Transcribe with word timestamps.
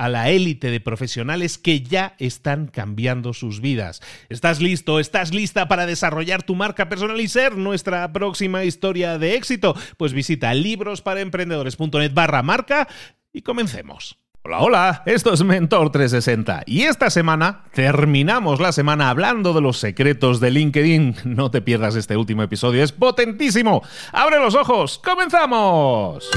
a 0.00 0.08
la 0.08 0.30
élite 0.30 0.70
de 0.70 0.80
profesionales 0.80 1.58
que 1.58 1.82
ya 1.82 2.14
están 2.18 2.68
cambiando 2.68 3.34
sus 3.34 3.60
vidas. 3.60 4.00
¿Estás 4.30 4.62
listo? 4.62 4.98
¿Estás 4.98 5.34
lista 5.34 5.68
para 5.68 5.84
desarrollar 5.84 6.42
tu 6.42 6.54
marca 6.54 6.88
personal 6.88 7.20
y 7.20 7.28
ser 7.28 7.58
nuestra 7.58 8.10
próxima 8.10 8.64
historia 8.64 9.18
de 9.18 9.34
éxito? 9.34 9.76
Pues 9.98 10.14
visita 10.14 10.54
librosparaemprendedores.net 10.54 12.14
barra 12.14 12.42
marca 12.42 12.88
y 13.30 13.42
comencemos. 13.42 14.16
Hola, 14.42 14.60
hola, 14.60 15.02
esto 15.04 15.34
es 15.34 15.44
Mentor 15.44 15.92
360 15.92 16.62
y 16.64 16.84
esta 16.84 17.10
semana 17.10 17.64
terminamos 17.74 18.58
la 18.58 18.72
semana 18.72 19.10
hablando 19.10 19.52
de 19.52 19.60
los 19.60 19.76
secretos 19.76 20.40
de 20.40 20.50
LinkedIn. 20.50 21.16
No 21.26 21.50
te 21.50 21.60
pierdas 21.60 21.94
este 21.94 22.16
último 22.16 22.42
episodio, 22.42 22.82
es 22.82 22.92
potentísimo. 22.92 23.82
¡Abre 24.12 24.38
los 24.38 24.54
ojos! 24.54 24.98
¡Comenzamos! 25.04 26.30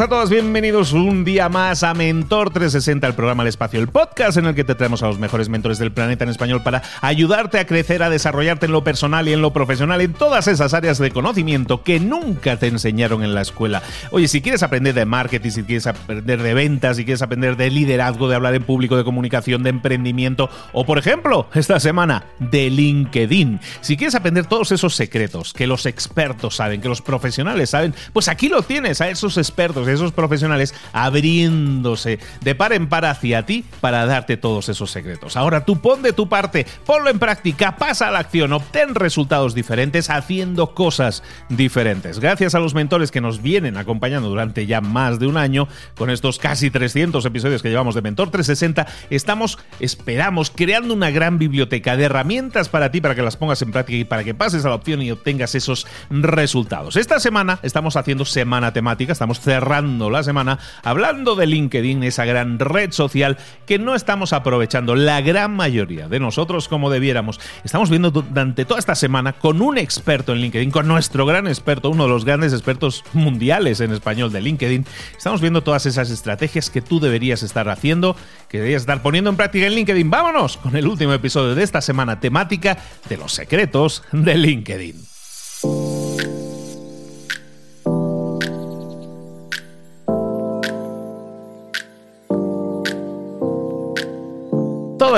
A 0.00 0.06
todos, 0.06 0.30
bienvenidos 0.30 0.92
un 0.92 1.24
día 1.24 1.48
más 1.48 1.82
a 1.82 1.92
Mentor 1.92 2.50
360, 2.50 3.04
el 3.04 3.14
programa 3.14 3.42
El 3.42 3.48
Espacio, 3.48 3.80
el 3.80 3.88
podcast 3.88 4.38
en 4.38 4.44
el 4.44 4.54
que 4.54 4.62
te 4.62 4.76
traemos 4.76 5.02
a 5.02 5.08
los 5.08 5.18
mejores 5.18 5.48
mentores 5.48 5.78
del 5.78 5.90
planeta 5.90 6.22
en 6.22 6.30
español 6.30 6.62
para 6.62 6.82
ayudarte 7.00 7.58
a 7.58 7.66
crecer, 7.66 8.04
a 8.04 8.10
desarrollarte 8.10 8.66
en 8.66 8.72
lo 8.72 8.84
personal 8.84 9.26
y 9.26 9.32
en 9.32 9.40
lo 9.42 9.52
profesional, 9.52 10.00
en 10.00 10.12
todas 10.12 10.46
esas 10.46 10.72
áreas 10.72 10.98
de 10.98 11.10
conocimiento 11.10 11.82
que 11.82 11.98
nunca 11.98 12.58
te 12.58 12.68
enseñaron 12.68 13.24
en 13.24 13.34
la 13.34 13.40
escuela. 13.40 13.82
Oye, 14.12 14.28
si 14.28 14.40
quieres 14.40 14.62
aprender 14.62 14.94
de 14.94 15.04
marketing, 15.04 15.50
si 15.50 15.64
quieres 15.64 15.88
aprender 15.88 16.42
de 16.42 16.54
ventas, 16.54 16.96
si 16.98 17.04
quieres 17.04 17.22
aprender 17.22 17.56
de 17.56 17.70
liderazgo, 17.70 18.28
de 18.28 18.36
hablar 18.36 18.54
en 18.54 18.62
público, 18.62 18.96
de 18.96 19.04
comunicación, 19.04 19.64
de 19.64 19.70
emprendimiento, 19.70 20.48
o 20.72 20.86
por 20.86 20.98
ejemplo, 20.98 21.48
esta 21.54 21.80
semana, 21.80 22.24
de 22.38 22.70
LinkedIn. 22.70 23.58
Si 23.80 23.96
quieres 23.96 24.14
aprender 24.14 24.46
todos 24.46 24.70
esos 24.70 24.94
secretos 24.94 25.52
que 25.54 25.66
los 25.66 25.86
expertos 25.86 26.54
saben, 26.54 26.80
que 26.80 26.88
los 26.88 27.02
profesionales 27.02 27.70
saben, 27.70 27.94
pues 28.12 28.28
aquí 28.28 28.48
lo 28.48 28.62
tienes, 28.62 29.00
a 29.00 29.08
esos 29.08 29.36
expertos 29.38 29.87
esos 29.88 30.12
profesionales 30.12 30.74
abriéndose 30.92 32.18
de 32.40 32.54
par 32.54 32.72
en 32.72 32.88
par 32.88 33.04
hacia 33.04 33.44
ti 33.46 33.64
para 33.80 34.06
darte 34.06 34.36
todos 34.36 34.68
esos 34.68 34.90
secretos. 34.90 35.36
Ahora 35.36 35.64
tú 35.64 35.80
pon 35.80 36.02
de 36.02 36.12
tu 36.12 36.28
parte, 36.28 36.66
ponlo 36.86 37.10
en 37.10 37.18
práctica, 37.18 37.76
pasa 37.76 38.08
a 38.08 38.10
la 38.10 38.20
acción, 38.20 38.52
obtén 38.52 38.94
resultados 38.94 39.54
diferentes 39.54 40.10
haciendo 40.10 40.74
cosas 40.74 41.22
diferentes. 41.48 42.18
Gracias 42.20 42.54
a 42.54 42.58
los 42.58 42.74
mentores 42.74 43.10
que 43.10 43.20
nos 43.20 43.42
vienen 43.42 43.76
acompañando 43.76 44.28
durante 44.28 44.66
ya 44.66 44.80
más 44.80 45.18
de 45.18 45.26
un 45.26 45.36
año, 45.36 45.68
con 45.96 46.10
estos 46.10 46.38
casi 46.38 46.70
300 46.70 47.24
episodios 47.24 47.62
que 47.62 47.70
llevamos 47.70 47.94
de 47.94 48.02
Mentor 48.02 48.30
360, 48.30 48.86
estamos, 49.10 49.58
esperamos, 49.80 50.50
creando 50.50 50.94
una 50.94 51.10
gran 51.10 51.38
biblioteca 51.38 51.96
de 51.96 52.04
herramientas 52.04 52.68
para 52.68 52.90
ti, 52.90 53.00
para 53.00 53.14
que 53.14 53.22
las 53.22 53.36
pongas 53.36 53.62
en 53.62 53.72
práctica 53.72 53.98
y 53.98 54.04
para 54.04 54.24
que 54.24 54.34
pases 54.34 54.64
a 54.64 54.68
la 54.68 54.74
opción 54.74 55.02
y 55.02 55.10
obtengas 55.10 55.54
esos 55.54 55.86
resultados. 56.10 56.96
Esta 56.96 57.20
semana 57.20 57.58
estamos 57.62 57.96
haciendo 57.96 58.24
semana 58.24 58.72
temática, 58.72 59.12
estamos 59.12 59.40
cerrando 59.40 59.77
la 59.82 60.22
semana 60.22 60.58
hablando 60.82 61.36
de 61.36 61.46
LinkedIn, 61.46 62.02
esa 62.02 62.24
gran 62.24 62.58
red 62.58 62.90
social 62.92 63.36
que 63.66 63.78
no 63.78 63.94
estamos 63.94 64.32
aprovechando 64.32 64.94
la 64.94 65.20
gran 65.20 65.54
mayoría 65.54 66.08
de 66.08 66.18
nosotros 66.18 66.68
como 66.68 66.90
debiéramos. 66.90 67.38
Estamos 67.64 67.90
viendo 67.90 68.10
durante 68.10 68.64
toda 68.64 68.80
esta 68.80 68.94
semana 68.94 69.34
con 69.34 69.62
un 69.62 69.78
experto 69.78 70.32
en 70.32 70.40
LinkedIn, 70.40 70.70
con 70.70 70.88
nuestro 70.88 71.26
gran 71.26 71.46
experto, 71.46 71.90
uno 71.90 72.04
de 72.04 72.10
los 72.10 72.24
grandes 72.24 72.52
expertos 72.52 73.04
mundiales 73.12 73.80
en 73.80 73.92
español 73.92 74.32
de 74.32 74.40
LinkedIn. 74.40 74.84
Estamos 75.16 75.40
viendo 75.40 75.62
todas 75.62 75.86
esas 75.86 76.10
estrategias 76.10 76.70
que 76.70 76.82
tú 76.82 76.98
deberías 76.98 77.42
estar 77.42 77.68
haciendo, 77.68 78.16
que 78.48 78.58
deberías 78.58 78.82
estar 78.82 79.02
poniendo 79.02 79.30
en 79.30 79.36
práctica 79.36 79.66
en 79.66 79.74
LinkedIn. 79.74 80.10
Vámonos 80.10 80.56
con 80.56 80.74
el 80.76 80.86
último 80.86 81.12
episodio 81.12 81.54
de 81.54 81.62
esta 81.62 81.80
semana 81.80 82.20
temática 82.20 82.78
de 83.08 83.16
los 83.16 83.32
secretos 83.32 84.02
de 84.12 84.36
LinkedIn. 84.36 85.17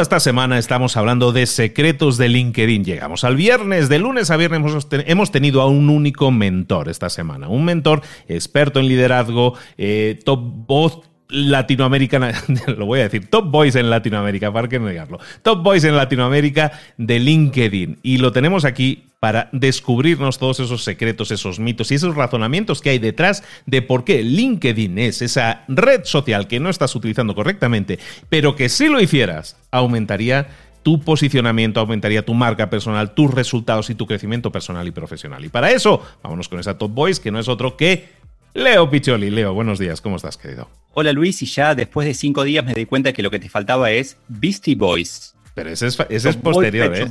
Esta 0.00 0.18
semana 0.18 0.58
estamos 0.58 0.96
hablando 0.96 1.30
de 1.30 1.44
secretos 1.44 2.16
de 2.16 2.30
LinkedIn. 2.30 2.84
Llegamos 2.84 3.22
al 3.22 3.36
viernes, 3.36 3.90
de 3.90 3.98
lunes 3.98 4.30
a 4.30 4.38
viernes 4.38 4.86
hemos 5.06 5.30
tenido 5.30 5.60
a 5.60 5.66
un 5.66 5.90
único 5.90 6.30
mentor 6.30 6.88
esta 6.88 7.10
semana. 7.10 7.48
Un 7.48 7.66
mentor 7.66 8.00
experto 8.26 8.80
en 8.80 8.88
liderazgo, 8.88 9.58
eh, 9.76 10.18
top 10.24 10.40
voz 10.40 11.00
latinoamericana, 11.28 12.32
lo 12.78 12.86
voy 12.86 13.00
a 13.00 13.02
decir, 13.04 13.28
top 13.28 13.50
boys 13.50 13.76
en 13.76 13.90
Latinoamérica, 13.90 14.50
para 14.50 14.68
que 14.68 14.78
negarlo, 14.78 15.18
top 15.42 15.62
boys 15.62 15.84
en 15.84 15.94
Latinoamérica 15.94 16.72
de 16.96 17.18
LinkedIn. 17.18 17.98
Y 18.02 18.18
lo 18.18 18.32
tenemos 18.32 18.64
aquí 18.64 19.09
para 19.20 19.50
descubrirnos 19.52 20.38
todos 20.38 20.60
esos 20.60 20.82
secretos, 20.82 21.30
esos 21.30 21.60
mitos 21.60 21.90
y 21.90 21.94
esos 21.94 22.16
razonamientos 22.16 22.80
que 22.80 22.90
hay 22.90 22.98
detrás 22.98 23.44
de 23.66 23.82
por 23.82 24.04
qué 24.04 24.22
LinkedIn 24.22 24.98
es 24.98 25.20
esa 25.20 25.64
red 25.68 26.04
social 26.04 26.48
que 26.48 26.58
no 26.58 26.70
estás 26.70 26.96
utilizando 26.96 27.34
correctamente, 27.34 27.98
pero 28.30 28.56
que 28.56 28.70
si 28.70 28.88
lo 28.88 28.98
hicieras, 28.98 29.56
aumentaría 29.70 30.48
tu 30.82 31.00
posicionamiento, 31.00 31.78
aumentaría 31.80 32.24
tu 32.24 32.32
marca 32.32 32.70
personal, 32.70 33.12
tus 33.12 33.32
resultados 33.32 33.90
y 33.90 33.94
tu 33.94 34.06
crecimiento 34.06 34.50
personal 34.50 34.88
y 34.88 34.90
profesional. 34.90 35.44
Y 35.44 35.50
para 35.50 35.70
eso, 35.70 36.02
vámonos 36.22 36.48
con 36.48 36.58
esa 36.58 36.78
Top 36.78 36.90
Boys, 36.90 37.20
que 37.20 37.30
no 37.30 37.38
es 37.38 37.48
otro 37.48 37.76
que 37.76 38.08
Leo 38.54 38.88
Picholi. 38.88 39.28
Leo, 39.28 39.52
buenos 39.52 39.78
días, 39.78 40.00
¿cómo 40.00 40.16
estás, 40.16 40.38
querido? 40.38 40.70
Hola 40.94 41.12
Luis, 41.12 41.42
y 41.42 41.46
ya 41.46 41.74
después 41.74 42.06
de 42.06 42.14
cinco 42.14 42.42
días 42.42 42.64
me 42.64 42.72
di 42.72 42.86
cuenta 42.86 43.12
que 43.12 43.22
lo 43.22 43.30
que 43.30 43.38
te 43.38 43.50
faltaba 43.50 43.90
es 43.90 44.16
Beastie 44.28 44.74
Boys. 44.74 45.34
Pero 45.60 45.72
ese 45.72 45.88
es, 45.88 45.98
ese 46.08 46.30
es 46.30 46.36
posterior, 46.38 46.94
¿eh? 46.96 47.06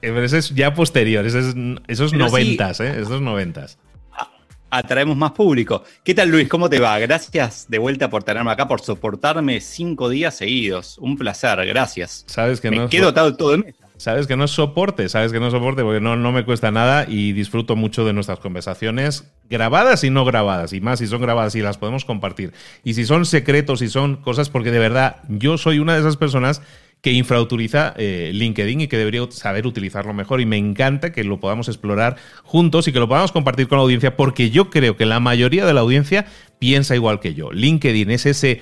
Pero 0.00 0.22
ese 0.22 0.38
es 0.38 0.54
ya 0.54 0.72
posterior, 0.72 1.26
ese 1.26 1.40
es, 1.40 1.54
esos 1.88 2.12
noventas, 2.12 2.78
¿eh? 2.78 2.94
Esos 3.00 3.20
noventas. 3.20 3.76
Atraemos 4.70 5.16
más 5.16 5.32
público. 5.32 5.82
¿Qué 6.04 6.14
tal 6.14 6.28
Luis? 6.28 6.48
¿Cómo 6.48 6.70
te 6.70 6.78
va? 6.78 6.96
Gracias 7.00 7.66
de 7.68 7.78
vuelta 7.78 8.08
por 8.08 8.22
tenerme 8.22 8.52
acá, 8.52 8.68
por 8.68 8.82
soportarme 8.82 9.60
cinco 9.60 10.08
días 10.08 10.36
seguidos. 10.36 10.96
Un 10.98 11.16
placer, 11.16 11.66
gracias. 11.66 12.22
Sabes 12.28 12.60
que 12.60 12.70
me 12.70 12.76
no. 12.76 12.88
quedo 12.88 13.06
dotado 13.06 13.36
todo 13.36 13.50
de 13.50 13.58
mesa. 13.58 13.88
sabes 13.96 14.28
que 14.28 14.36
no 14.36 14.44
es 14.44 14.52
soporte, 14.52 15.08
sabes 15.08 15.32
que 15.32 15.40
no 15.40 15.48
es 15.48 15.52
soporte 15.52 15.82
porque 15.82 16.00
no, 16.00 16.14
no 16.14 16.30
me 16.30 16.44
cuesta 16.44 16.70
nada 16.70 17.04
y 17.08 17.32
disfruto 17.32 17.74
mucho 17.74 18.04
de 18.04 18.12
nuestras 18.12 18.38
conversaciones 18.38 19.24
grabadas 19.50 20.04
y 20.04 20.10
no 20.10 20.24
grabadas, 20.24 20.72
y 20.72 20.80
más 20.80 21.00
si 21.00 21.08
son 21.08 21.20
grabadas 21.20 21.56
y 21.56 21.62
las 21.62 21.78
podemos 21.78 22.04
compartir. 22.04 22.52
Y 22.84 22.94
si 22.94 23.04
son 23.06 23.26
secretos 23.26 23.82
y 23.82 23.88
son 23.88 24.16
cosas, 24.16 24.50
porque 24.50 24.70
de 24.70 24.78
verdad 24.78 25.16
yo 25.28 25.58
soy 25.58 25.80
una 25.80 25.94
de 25.94 26.00
esas 26.00 26.16
personas 26.16 26.62
que 27.00 27.12
infrautiliza 27.12 27.94
eh, 27.96 28.30
LinkedIn 28.34 28.82
y 28.82 28.88
que 28.88 28.98
debería 28.98 29.26
saber 29.30 29.66
utilizarlo 29.66 30.12
mejor. 30.12 30.40
Y 30.40 30.46
me 30.46 30.56
encanta 30.56 31.12
que 31.12 31.24
lo 31.24 31.40
podamos 31.40 31.68
explorar 31.68 32.16
juntos 32.42 32.88
y 32.88 32.92
que 32.92 32.98
lo 32.98 33.08
podamos 33.08 33.32
compartir 33.32 33.68
con 33.68 33.78
la 33.78 33.82
audiencia, 33.82 34.16
porque 34.16 34.50
yo 34.50 34.70
creo 34.70 34.96
que 34.96 35.06
la 35.06 35.20
mayoría 35.20 35.64
de 35.64 35.74
la 35.74 35.80
audiencia 35.80 36.26
piensa 36.58 36.94
igual 36.94 37.20
que 37.20 37.34
yo. 37.34 37.52
LinkedIn 37.52 38.10
es 38.10 38.26
ese 38.26 38.60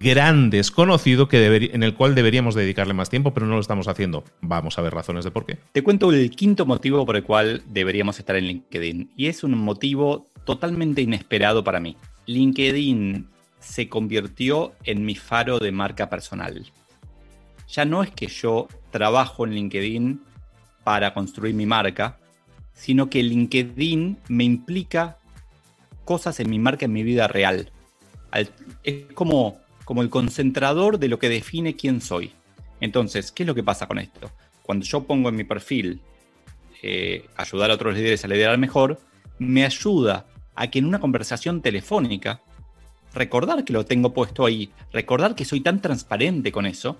gran 0.00 0.50
desconocido 0.50 1.28
que 1.28 1.70
en 1.72 1.82
el 1.82 1.94
cual 1.94 2.14
deberíamos 2.14 2.54
dedicarle 2.54 2.94
más 2.94 3.10
tiempo, 3.10 3.32
pero 3.32 3.46
no 3.46 3.54
lo 3.54 3.60
estamos 3.60 3.88
haciendo. 3.88 4.24
Vamos 4.40 4.78
a 4.78 4.82
ver 4.82 4.92
razones 4.92 5.24
de 5.24 5.30
por 5.30 5.46
qué. 5.46 5.58
Te 5.72 5.82
cuento 5.82 6.12
el 6.12 6.30
quinto 6.30 6.66
motivo 6.66 7.04
por 7.06 7.16
el 7.16 7.22
cual 7.22 7.62
deberíamos 7.68 8.18
estar 8.18 8.36
en 8.36 8.46
LinkedIn. 8.46 9.12
Y 9.16 9.26
es 9.26 9.44
un 9.44 9.56
motivo 9.56 10.26
totalmente 10.44 11.02
inesperado 11.02 11.64
para 11.64 11.80
mí. 11.80 11.96
LinkedIn 12.26 13.28
se 13.60 13.88
convirtió 13.88 14.72
en 14.84 15.04
mi 15.04 15.14
faro 15.14 15.58
de 15.58 15.72
marca 15.72 16.10
personal 16.10 16.70
ya 17.74 17.84
no 17.84 18.02
es 18.04 18.10
que 18.10 18.28
yo 18.28 18.68
trabajo 18.90 19.44
en 19.44 19.54
LinkedIn 19.54 20.22
para 20.84 21.12
construir 21.12 21.54
mi 21.54 21.66
marca, 21.66 22.18
sino 22.72 23.10
que 23.10 23.22
LinkedIn 23.22 24.18
me 24.28 24.44
implica 24.44 25.18
cosas 26.04 26.38
en 26.38 26.50
mi 26.50 26.58
marca, 26.58 26.84
en 26.84 26.92
mi 26.92 27.02
vida 27.02 27.26
real. 27.26 27.72
es 28.84 28.98
como, 29.14 29.58
como 29.84 30.02
el 30.02 30.10
concentrador 30.10 30.98
de 30.98 31.08
lo 31.08 31.18
que 31.18 31.28
define 31.28 31.74
quién 31.74 32.00
soy. 32.00 32.32
Entonces, 32.80 33.32
¿qué 33.32 33.42
es 33.42 33.46
lo 33.46 33.54
que 33.54 33.64
pasa 33.64 33.88
con 33.88 33.98
esto? 33.98 34.30
Cuando 34.62 34.84
yo 34.84 35.04
pongo 35.04 35.28
en 35.28 35.36
mi 35.36 35.44
perfil 35.44 36.00
eh, 36.82 37.26
ayudar 37.36 37.70
a 37.70 37.74
otros 37.74 37.94
líderes 37.94 38.24
a 38.24 38.28
liderar 38.28 38.58
mejor, 38.58 39.00
me 39.38 39.64
ayuda 39.64 40.26
a 40.54 40.68
que 40.68 40.78
en 40.78 40.84
una 40.84 41.00
conversación 41.00 41.60
telefónica, 41.60 42.40
recordar 43.14 43.64
que 43.64 43.72
lo 43.72 43.84
tengo 43.84 44.12
puesto 44.12 44.44
ahí, 44.44 44.70
recordar 44.92 45.34
que 45.34 45.44
soy 45.44 45.60
tan 45.60 45.80
transparente 45.80 46.52
con 46.52 46.66
eso, 46.66 46.98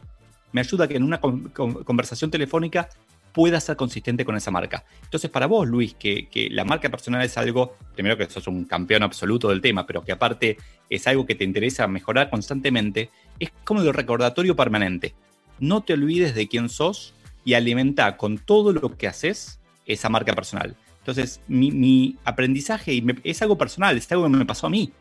me 0.55 0.61
ayuda 0.61 0.85
a 0.85 0.89
que 0.89 0.97
en 0.97 1.03
una 1.03 1.21
conversación 1.21 2.31
telefónica 2.31 2.89
pueda 3.33 3.61
ser 3.61 3.77
consistente 3.77 4.25
con 4.25 4.37
esa 4.37 4.53
marca. 4.53 4.85
Entonces, 5.03 5.29
para 5.29 5.47
vos, 5.47 5.67
Luis, 5.67 5.95
que, 5.95 6.49
la 6.53 6.65
marca 6.65 6.89
personal 6.89 7.21
es 7.23 7.37
algo, 7.37 7.77
primero 7.97 8.17
que 8.17 8.31
sos 8.31 8.47
un 8.47 8.65
campeón 8.65 9.03
absoluto 9.03 9.49
del 9.49 9.61
tema, 9.61 9.85
pero 9.85 10.05
que 10.05 10.13
aparte 10.13 10.57
es 10.89 11.09
algo 11.09 11.27
que 11.27 11.35
te 11.35 11.43
interesa 11.43 11.89
mejorar 11.89 12.31
constantemente, 12.31 13.11
es 13.41 13.51
como 13.65 13.83
el 13.83 13.93
recordatorio 13.93 14.55
permanente. 14.55 15.13
No 15.59 15.83
te 15.83 15.95
olvides 15.95 16.37
de 16.37 16.47
quién 16.47 16.69
sos 16.69 17.15
y 17.45 17.55
alimenta 17.55 18.17
con 18.17 18.39
todo 18.39 18.73
lo 18.73 18.97
que 18.97 19.09
haces 19.09 19.59
esa 19.87 20.09
marca 20.09 20.35
personal. 20.35 20.77
Entonces, 21.01 21.41
mi, 21.49 22.17
aprendizaje 22.25 23.03
es 23.25 23.43
algo 23.43 23.59
personal, 23.59 23.97
es 23.97 24.11
algo 24.13 24.31
que 24.31 24.37
me 24.37 24.47
pasó 24.47 24.69
a 24.69 24.71
mí. 24.71 24.93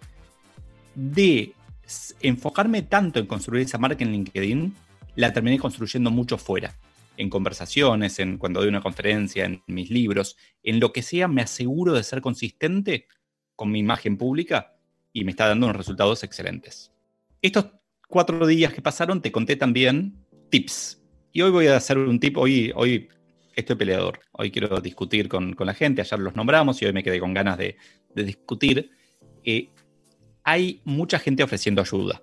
De 0.95 1.53
enfocarme 2.21 2.81
tanto 2.81 3.19
en 3.19 3.27
construir 3.27 3.67
esa 3.67 3.77
marca 3.77 4.03
en 4.03 4.11
LinkedIn, 4.11 4.73
la 5.15 5.33
terminé 5.33 5.59
construyendo 5.59 6.11
mucho 6.11 6.37
fuera. 6.37 6.75
En 7.15 7.29
conversaciones, 7.29 8.17
en 8.19 8.37
cuando 8.37 8.59
doy 8.59 8.69
una 8.69 8.81
conferencia, 8.81 9.45
en 9.45 9.61
mis 9.67 9.91
libros, 9.91 10.35
en 10.63 10.79
lo 10.79 10.91
que 10.91 11.03
sea, 11.03 11.27
me 11.27 11.43
aseguro 11.43 11.93
de 11.93 12.03
ser 12.03 12.21
consistente 12.21 13.07
con 13.55 13.71
mi 13.71 13.79
imagen 13.79 14.17
pública 14.17 14.75
y 15.11 15.23
me 15.23 15.31
está 15.31 15.47
dando 15.47 15.67
unos 15.67 15.77
resultados 15.77 16.23
excelentes. 16.23 16.91
Estos 17.41 17.67
cuatro 18.07 18.45
días 18.47 18.73
que 18.73 18.81
pasaron 18.81 19.21
te 19.21 19.31
conté 19.31 19.55
también 19.55 20.25
tips. 20.49 21.01
Y 21.31 21.41
hoy 21.41 21.51
voy 21.51 21.67
a 21.67 21.77
hacer 21.77 21.97
un 21.97 22.19
tip, 22.19 22.37
hoy, 22.37 22.71
hoy 22.75 23.09
estoy 23.55 23.75
peleador, 23.75 24.19
hoy 24.31 24.49
quiero 24.49 24.81
discutir 24.81 25.29
con, 25.29 25.55
la 25.57 25.73
gente, 25.73 26.01
ayer 26.01 26.19
los 26.19 26.35
nombramos 26.35 26.81
y 26.81 26.85
hoy 26.85 26.93
me 26.93 27.03
quedé 27.03 27.19
con 27.19 27.33
ganas 27.33 27.57
de, 27.57 27.75
discutir. 28.15 28.91
Eh, 29.43 29.69
hay 30.43 30.81
mucha 30.83 31.19
gente 31.19 31.43
ofreciendo 31.43 31.81
ayuda 31.81 32.21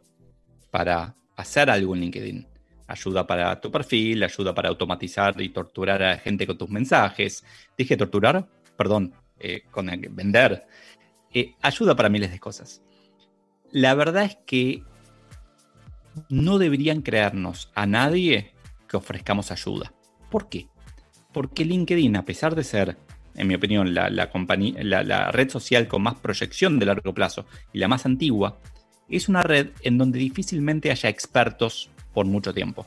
para 0.71 1.17
hacer 1.37 1.71
algo 1.71 1.95
en 1.95 2.03
LinkedIn 2.03 2.51
ayuda 2.91 3.27
para 3.27 3.61
tu 3.61 3.71
perfil, 3.71 4.23
ayuda 4.23 4.55
para 4.55 4.69
automatizar 4.69 5.41
y 5.41 5.51
torturar 5.51 6.03
a 6.03 6.19
gente 6.19 6.47
con 6.47 6.59
tus 6.59 6.69
mensajes. 6.69 7.45
Dije 7.79 7.97
torturar, 7.97 8.47
perdón, 8.77 9.15
eh, 9.39 9.63
con 9.71 9.87
vender. 10.11 10.67
Eh, 11.33 11.55
ayuda 11.63 11.95
para 11.95 12.09
miles 12.09 12.33
de 12.33 12.41
cosas. 12.41 12.83
La 13.71 13.95
verdad 13.95 14.25
es 14.25 14.39
que 14.45 14.83
no 16.29 16.59
deberían 16.59 17.03
creernos 17.03 17.71
a 17.75 17.87
nadie 17.87 18.53
que 18.89 18.97
ofrezcamos 18.97 19.53
ayuda. 19.53 19.93
¿Por 20.31 20.49
qué? 20.49 20.69
Porque 21.33 21.65
LinkedIn, 21.65 22.17
a 22.17 22.25
pesar 22.25 22.57
de 22.57 22.65
ser, 22.65 22.99
en 23.37 23.47
mi 23.47 23.55
opinión, 23.55 23.95
la 23.95 25.31
red 25.31 25.49
social 25.49 25.87
con 25.87 26.03
más 26.03 26.17
proyección 26.17 26.81
de 26.81 26.87
largo 26.87 27.15
plazo 27.15 27.47
y 27.73 27.79
la 27.79 27.87
más 27.87 28.05
antigua, 28.07 28.59
es 29.09 29.29
una 29.29 29.43
red 29.43 29.71
en 29.83 29.99
donde 29.99 30.19
difícilmente 30.19 30.91
haya 30.91 31.09
expertos 31.09 31.91
por 32.13 32.27
mucho 32.27 32.53
tiempo. 32.53 32.87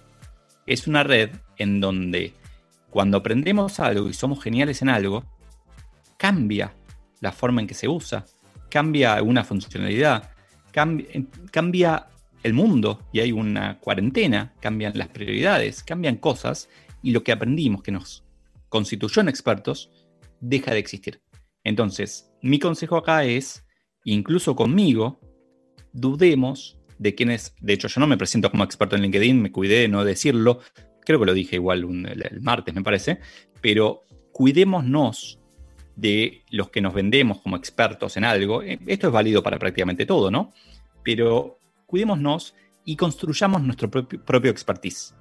Es 0.66 0.88
una 0.88 1.04
red 1.04 1.32
en 1.58 1.80
donde 1.80 2.34
cuando 2.90 3.18
aprendemos 3.18 3.80
algo 3.80 4.08
y 4.08 4.14
somos 4.14 4.44
geniales 4.44 4.82
en 4.82 4.90
algo, 4.90 5.26
cambia 6.18 6.74
la 7.22 7.32
forma 7.32 7.62
en 7.62 7.68
que 7.68 7.74
se 7.74 7.88
usa, 7.88 8.26
cambia 8.70 9.22
una 9.22 9.44
funcionalidad, 9.44 10.32
cambia, 10.72 12.08
el 12.44 12.54
mundo 12.54 13.00
y 13.14 13.22
hay 13.22 13.32
una 13.32 13.80
cuarentena, 13.80 14.54
cambian 14.60 14.98
las 14.98 15.08
prioridades, 15.08 15.82
cambian 15.82 16.18
cosas 16.18 16.68
y 17.02 17.12
lo 17.12 17.24
que 17.24 17.32
aprendimos 17.32 17.82
que 17.82 17.92
nos 17.92 18.26
constituyó 18.68 19.22
en 19.22 19.30
expertos 19.30 19.90
deja 20.42 20.72
de 20.72 20.80
existir. 20.80 21.22
Entonces, 21.64 22.32
mi 22.42 22.60
consejo 22.60 22.98
acá 22.98 23.24
es, 23.24 23.66
incluso 24.04 24.56
conmigo, 24.56 25.22
dudemos 25.94 26.78
de 27.04 27.16
quienes, 27.16 27.54
de 27.60 27.74
hecho 27.74 27.90
yo 27.90 28.00
no 28.00 28.08
me 28.08 28.18
presento 28.18 28.50
como 28.50 28.64
experto 28.64 28.96
en 28.96 29.02
LinkedIn, 29.02 29.42
me 29.42 29.52
cuidé 29.52 29.82
de 29.82 29.88
no 29.90 30.06
decirlo, 30.06 30.62
creo 31.02 31.20
que 31.20 31.26
lo 31.26 31.34
dije 31.34 31.58
igual 31.58 31.80
el, 31.82 32.42
martes 32.42 32.74
me 32.74 32.82
parece, 32.82 33.20
pero 33.60 34.04
cuidémonos 34.32 35.38
de 35.98 36.44
los 36.50 36.70
que 36.70 36.80
nos 36.80 36.94
vendemos 36.94 37.42
como 37.42 37.58
expertos 37.58 38.16
en 38.16 38.24
algo. 38.24 38.64
Eh, 38.64 38.80
esto 38.88 39.08
es 39.08 39.14
válido 39.14 39.44
para 39.44 39.60
prácticamente 39.60 40.06
todo, 40.06 40.32
¿no? 40.32 40.54
Pero 41.04 41.60
cuidémonos 41.88 42.56
y 42.86 42.96
construyamos 42.96 43.62
nuestro 43.62 43.92
propio, 43.92 44.24
propio 44.24 44.50
expertise. 44.50 45.14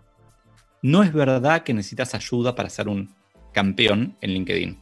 No 0.83 1.03
es 1.03 1.13
verdad 1.13 1.65
que 1.65 1.75
necesitas 1.75 2.15
ayuda 2.15 2.55
para 2.55 2.71
ser 2.71 2.89
un 2.89 3.13
campeón 3.53 4.17
en 4.21 4.31
LinkedIn. 4.31 4.79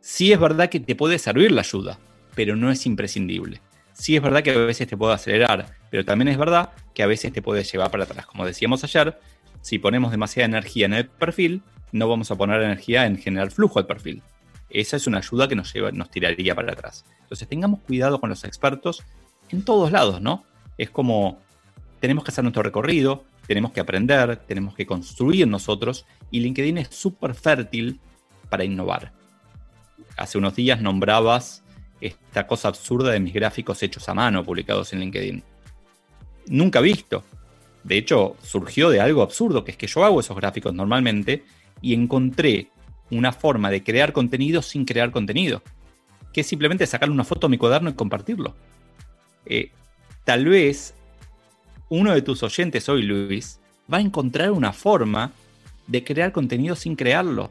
Sí 0.00 0.30
es 0.30 0.38
verdad 0.38 0.68
que 0.68 0.78
te 0.78 0.94
puede 0.94 1.18
servir 1.18 1.52
la 1.52 1.62
ayuda, 1.62 1.98
pero 2.34 2.54
no 2.54 2.70
es 2.70 2.84
imprescindible 2.84 3.62
sí 4.00 4.16
es 4.16 4.22
verdad 4.22 4.42
que 4.42 4.50
a 4.50 4.58
veces 4.58 4.88
te 4.88 4.96
puede 4.96 5.12
acelerar, 5.12 5.66
pero 5.90 6.04
también 6.06 6.28
es 6.28 6.38
verdad 6.38 6.70
que 6.94 7.02
a 7.02 7.06
veces 7.06 7.32
te 7.32 7.42
puede 7.42 7.64
llevar 7.64 7.90
para 7.90 8.04
atrás. 8.04 8.24
Como 8.24 8.46
decíamos 8.46 8.82
ayer, 8.82 9.20
si 9.60 9.78
ponemos 9.78 10.10
demasiada 10.10 10.46
energía 10.46 10.86
en 10.86 10.94
el 10.94 11.06
perfil, 11.06 11.62
no 11.92 12.08
vamos 12.08 12.30
a 12.30 12.36
poner 12.36 12.62
energía 12.62 13.04
en 13.04 13.18
generar 13.18 13.50
flujo 13.50 13.78
al 13.78 13.86
perfil. 13.86 14.22
Esa 14.70 14.96
es 14.96 15.06
una 15.06 15.18
ayuda 15.18 15.48
que 15.48 15.54
nos, 15.54 15.72
lleva, 15.74 15.92
nos 15.92 16.10
tiraría 16.10 16.54
para 16.54 16.72
atrás. 16.72 17.04
Entonces 17.20 17.46
tengamos 17.46 17.80
cuidado 17.80 18.20
con 18.20 18.30
los 18.30 18.44
expertos 18.44 19.02
en 19.50 19.64
todos 19.64 19.92
lados, 19.92 20.22
¿no? 20.22 20.44
Es 20.78 20.88
como 20.88 21.38
tenemos 22.00 22.24
que 22.24 22.30
hacer 22.30 22.42
nuestro 22.42 22.62
recorrido, 22.62 23.24
tenemos 23.46 23.72
que 23.72 23.80
aprender, 23.80 24.36
tenemos 24.46 24.74
que 24.74 24.86
construir 24.86 25.46
nosotros 25.46 26.06
y 26.30 26.40
LinkedIn 26.40 26.78
es 26.78 26.88
súper 26.88 27.34
fértil 27.34 28.00
para 28.48 28.64
innovar. 28.64 29.12
Hace 30.16 30.38
unos 30.38 30.54
días 30.54 30.80
nombrabas 30.80 31.62
esta 32.00 32.46
cosa 32.46 32.68
absurda 32.68 33.12
de 33.12 33.20
mis 33.20 33.34
gráficos 33.34 33.82
hechos 33.82 34.08
a 34.08 34.14
mano 34.14 34.44
publicados 34.44 34.92
en 34.92 35.00
LinkedIn. 35.00 35.42
Nunca 36.46 36.80
visto. 36.80 37.24
De 37.84 37.96
hecho, 37.96 38.36
surgió 38.42 38.90
de 38.90 39.00
algo 39.00 39.22
absurdo, 39.22 39.64
que 39.64 39.72
es 39.72 39.76
que 39.76 39.86
yo 39.86 40.04
hago 40.04 40.20
esos 40.20 40.36
gráficos 40.36 40.74
normalmente 40.74 41.44
y 41.80 41.94
encontré 41.94 42.68
una 43.10 43.32
forma 43.32 43.70
de 43.70 43.82
crear 43.82 44.12
contenido 44.12 44.62
sin 44.62 44.84
crear 44.84 45.10
contenido, 45.10 45.62
que 46.32 46.42
es 46.42 46.46
simplemente 46.46 46.86
sacarle 46.86 47.14
una 47.14 47.24
foto 47.24 47.46
a 47.46 47.50
mi 47.50 47.58
cuaderno 47.58 47.90
y 47.90 47.94
compartirlo. 47.94 48.54
Eh, 49.46 49.70
tal 50.24 50.46
vez 50.46 50.94
uno 51.88 52.12
de 52.12 52.22
tus 52.22 52.42
oyentes 52.42 52.88
hoy, 52.88 53.02
Luis, 53.02 53.60
va 53.92 53.98
a 53.98 54.02
encontrar 54.02 54.52
una 54.52 54.72
forma 54.72 55.32
de 55.86 56.04
crear 56.04 56.32
contenido 56.32 56.76
sin 56.76 56.94
crearlo, 56.94 57.50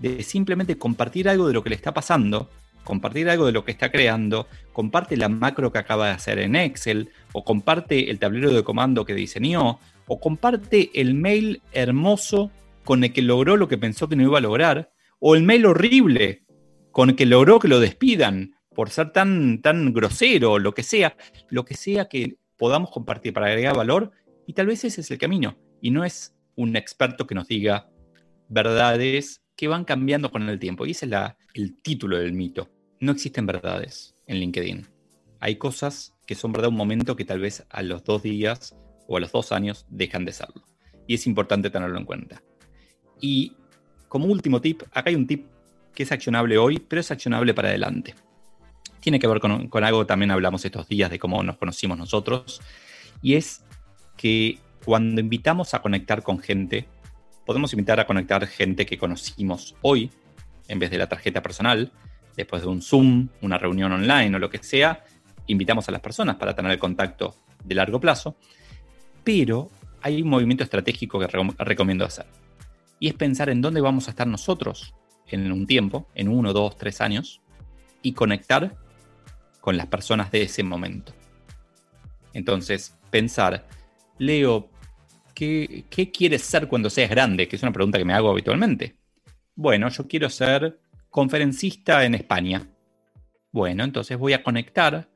de 0.00 0.22
simplemente 0.22 0.76
compartir 0.76 1.28
algo 1.28 1.46
de 1.46 1.52
lo 1.52 1.62
que 1.62 1.70
le 1.70 1.76
está 1.76 1.94
pasando 1.94 2.50
compartir 2.84 3.28
algo 3.28 3.46
de 3.46 3.52
lo 3.52 3.64
que 3.64 3.72
está 3.72 3.90
creando, 3.90 4.46
comparte 4.72 5.16
la 5.16 5.28
macro 5.28 5.72
que 5.72 5.78
acaba 5.78 6.06
de 6.06 6.12
hacer 6.12 6.38
en 6.38 6.54
Excel, 6.54 7.10
o 7.32 7.44
comparte 7.44 8.10
el 8.10 8.18
tablero 8.18 8.52
de 8.52 8.62
comando 8.62 9.04
que 9.04 9.14
diseñó, 9.14 9.80
o 10.06 10.20
comparte 10.20 10.90
el 10.94 11.14
mail 11.14 11.62
hermoso 11.72 12.50
con 12.84 13.02
el 13.02 13.12
que 13.12 13.22
logró 13.22 13.56
lo 13.56 13.68
que 13.68 13.78
pensó 13.78 14.08
que 14.08 14.16
no 14.16 14.22
iba 14.22 14.38
a 14.38 14.42
lograr, 14.42 14.92
o 15.18 15.34
el 15.34 15.42
mail 15.42 15.66
horrible 15.66 16.44
con 16.92 17.10
el 17.10 17.16
que 17.16 17.26
logró 17.26 17.58
que 17.58 17.68
lo 17.68 17.80
despidan 17.80 18.54
por 18.74 18.90
ser 18.90 19.10
tan, 19.12 19.62
tan 19.62 19.92
grosero, 19.92 20.58
lo 20.58 20.74
que 20.74 20.82
sea, 20.82 21.16
lo 21.48 21.64
que 21.64 21.74
sea 21.74 22.08
que 22.08 22.36
podamos 22.56 22.90
compartir 22.90 23.32
para 23.32 23.46
agregar 23.46 23.76
valor, 23.76 24.12
y 24.46 24.52
tal 24.52 24.66
vez 24.66 24.84
ese 24.84 25.00
es 25.00 25.10
el 25.10 25.18
camino, 25.18 25.56
y 25.80 25.90
no 25.90 26.04
es 26.04 26.36
un 26.56 26.76
experto 26.76 27.26
que 27.26 27.34
nos 27.34 27.48
diga 27.48 27.88
verdades 28.48 29.43
que 29.56 29.68
van 29.68 29.84
cambiando 29.84 30.30
con 30.30 30.48
el 30.48 30.58
tiempo. 30.58 30.86
Y 30.86 30.92
ese 30.92 31.06
es 31.06 31.10
la, 31.10 31.36
el 31.54 31.80
título 31.80 32.18
del 32.18 32.32
mito. 32.32 32.68
No 33.00 33.12
existen 33.12 33.46
verdades 33.46 34.14
en 34.26 34.38
LinkedIn. 34.38 34.86
Hay 35.40 35.56
cosas 35.56 36.14
que 36.26 36.34
son 36.34 36.52
verdad 36.52 36.70
un 36.70 36.76
momento 36.76 37.16
que 37.16 37.24
tal 37.24 37.40
vez 37.40 37.66
a 37.68 37.82
los 37.82 38.04
dos 38.04 38.22
días 38.22 38.76
o 39.06 39.16
a 39.16 39.20
los 39.20 39.32
dos 39.32 39.52
años 39.52 39.86
dejan 39.90 40.24
de 40.24 40.32
serlo. 40.32 40.62
Y 41.06 41.14
es 41.14 41.26
importante 41.26 41.70
tenerlo 41.70 41.98
en 41.98 42.06
cuenta. 42.06 42.42
Y 43.20 43.52
como 44.08 44.26
último 44.26 44.60
tip, 44.60 44.82
acá 44.92 45.10
hay 45.10 45.16
un 45.16 45.26
tip 45.26 45.46
que 45.94 46.02
es 46.02 46.12
accionable 46.12 46.58
hoy, 46.58 46.78
pero 46.78 47.00
es 47.00 47.10
accionable 47.10 47.54
para 47.54 47.68
adelante. 47.68 48.14
Tiene 49.00 49.18
que 49.18 49.26
ver 49.26 49.38
con, 49.38 49.68
con 49.68 49.84
algo 49.84 50.00
que 50.00 50.06
también 50.06 50.30
hablamos 50.30 50.64
estos 50.64 50.88
días 50.88 51.10
de 51.10 51.18
cómo 51.18 51.42
nos 51.42 51.58
conocimos 51.58 51.98
nosotros. 51.98 52.60
Y 53.22 53.34
es 53.34 53.64
que 54.16 54.58
cuando 54.84 55.20
invitamos 55.20 55.74
a 55.74 55.82
conectar 55.82 56.22
con 56.22 56.38
gente, 56.38 56.86
podemos 57.44 57.72
invitar 57.72 58.00
a 58.00 58.06
conectar 58.06 58.46
gente 58.46 58.86
que 58.86 58.98
conocimos 58.98 59.74
hoy, 59.82 60.10
en 60.68 60.78
vez 60.78 60.90
de 60.90 60.98
la 60.98 61.08
tarjeta 61.08 61.42
personal, 61.42 61.92
después 62.36 62.62
de 62.62 62.68
un 62.68 62.82
Zoom, 62.82 63.28
una 63.42 63.58
reunión 63.58 63.92
online 63.92 64.34
o 64.36 64.38
lo 64.38 64.50
que 64.50 64.58
sea, 64.58 65.04
invitamos 65.46 65.88
a 65.88 65.92
las 65.92 66.00
personas 66.00 66.36
para 66.36 66.54
tener 66.54 66.72
el 66.72 66.78
contacto 66.78 67.34
de 67.64 67.74
largo 67.74 68.00
plazo, 68.00 68.36
pero 69.22 69.70
hay 70.00 70.22
un 70.22 70.28
movimiento 70.28 70.64
estratégico 70.64 71.18
que 71.18 71.26
recomiendo 71.58 72.04
hacer. 72.04 72.26
Y 72.98 73.08
es 73.08 73.14
pensar 73.14 73.48
en 73.50 73.60
dónde 73.60 73.80
vamos 73.80 74.08
a 74.08 74.10
estar 74.10 74.26
nosotros 74.26 74.94
en 75.26 75.50
un 75.50 75.66
tiempo, 75.66 76.08
en 76.14 76.28
uno, 76.28 76.52
dos, 76.52 76.76
tres 76.76 77.00
años, 77.00 77.40
y 78.02 78.12
conectar 78.12 78.76
con 79.60 79.76
las 79.76 79.86
personas 79.86 80.30
de 80.30 80.42
ese 80.42 80.62
momento. 80.62 81.12
Entonces, 82.34 82.96
pensar, 83.10 83.66
Leo, 84.18 84.68
¿qué, 85.34 86.10
quieres 86.12 86.42
ser 86.42 86.68
cuando 86.68 86.90
seas 86.90 87.10
grande? 87.10 87.48
Que 87.48 87.56
es 87.56 87.62
una 87.62 87.72
pregunta 87.72 87.98
que 87.98 88.04
me 88.04 88.14
hago 88.14 88.30
habitualmente. 88.30 88.96
Bueno, 89.54 89.88
yo 89.88 90.06
quiero 90.06 90.30
ser 90.30 90.78
conferencista 91.10 92.04
en 92.04 92.14
España. 92.14 92.66
Bueno, 93.52 93.84
entonces 93.84 94.16
voy 94.16 94.32
a 94.32 94.42
conectar 94.42 95.08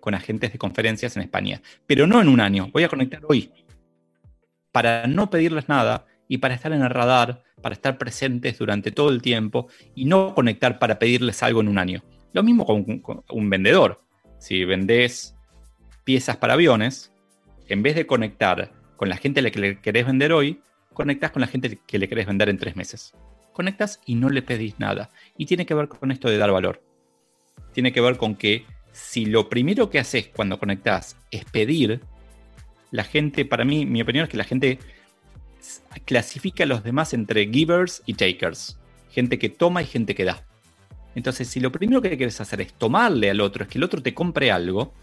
con 0.00 0.14
agentes 0.14 0.52
de 0.52 0.58
conferencias 0.58 1.16
en 1.16 1.22
España, 1.22 1.62
pero 1.86 2.06
no 2.06 2.20
en 2.20 2.28
un 2.28 2.40
año, 2.40 2.68
voy 2.72 2.84
a 2.84 2.88
conectar 2.88 3.22
hoy. 3.28 3.50
Para 4.70 5.06
no 5.06 5.30
pedirles 5.30 5.68
nada 5.68 6.06
y 6.28 6.38
para 6.38 6.54
estar 6.54 6.72
en 6.72 6.82
el 6.82 6.90
radar, 6.90 7.42
para 7.62 7.74
estar 7.74 7.98
presentes 7.98 8.58
durante 8.58 8.92
todo 8.92 9.08
el 9.08 9.22
tiempo 9.22 9.68
y 9.94 10.04
no 10.04 10.34
conectar 10.34 10.78
para 10.78 10.98
pedirles 10.98 11.42
algo 11.42 11.60
en 11.60 11.68
un 11.68 11.78
año. 11.78 12.02
Lo 12.32 12.42
mismo 12.42 12.66
con, 12.66 13.00
con 13.00 13.24
un 13.30 13.50
vendedor. 13.50 14.02
Si 14.38 14.64
vendés 14.64 15.34
piezas 16.04 16.36
para 16.36 16.52
aviones, 16.52 17.12
en 17.68 17.82
vez 17.82 17.96
de 17.96 18.06
conectar 18.06 18.70
con 18.96 19.08
la 19.08 19.16
gente 19.16 19.40
a 19.40 19.42
la 19.42 19.50
que 19.50 19.60
le 19.60 19.80
querés 19.80 20.06
vender 20.06 20.32
hoy, 20.32 20.60
conectas 20.92 21.30
con 21.30 21.40
la 21.40 21.46
gente 21.46 21.78
que 21.86 21.98
le 21.98 22.08
querés 22.08 22.26
vender 22.26 22.48
en 22.48 22.58
tres 22.58 22.76
meses. 22.76 23.14
Conectas 23.52 24.00
y 24.06 24.14
no 24.14 24.28
le 24.28 24.42
pedís 24.42 24.78
nada. 24.78 25.10
Y 25.36 25.46
tiene 25.46 25.66
que 25.66 25.74
ver 25.74 25.88
con 25.88 26.10
esto 26.10 26.28
de 26.28 26.38
dar 26.38 26.50
valor. 26.50 26.82
Tiene 27.72 27.92
que 27.92 28.00
ver 28.00 28.16
con 28.16 28.34
que 28.34 28.64
si 28.92 29.26
lo 29.26 29.48
primero 29.48 29.90
que 29.90 29.98
haces 29.98 30.28
cuando 30.28 30.58
conectas 30.58 31.16
es 31.30 31.44
pedir, 31.44 32.00
la 32.90 33.04
gente, 33.04 33.44
para 33.44 33.64
mí, 33.64 33.84
mi 33.84 34.00
opinión 34.00 34.24
es 34.24 34.30
que 34.30 34.36
la 34.38 34.44
gente 34.44 34.78
clasifica 36.04 36.64
a 36.64 36.66
los 36.66 36.82
demás 36.82 37.12
entre 37.12 37.46
givers 37.46 38.02
y 38.06 38.14
takers. 38.14 38.78
Gente 39.10 39.38
que 39.38 39.48
toma 39.48 39.82
y 39.82 39.86
gente 39.86 40.14
que 40.14 40.24
da. 40.24 40.44
Entonces, 41.14 41.48
si 41.48 41.60
lo 41.60 41.72
primero 41.72 42.02
que 42.02 42.16
quieres 42.16 42.40
hacer 42.40 42.60
es 42.60 42.72
tomarle 42.74 43.30
al 43.30 43.40
otro, 43.40 43.64
es 43.64 43.70
que 43.70 43.78
el 43.78 43.84
otro 43.84 44.02
te 44.02 44.14
compre 44.14 44.50
algo, 44.50 44.94